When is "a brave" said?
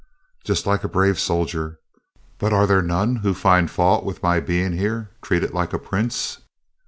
0.83-1.19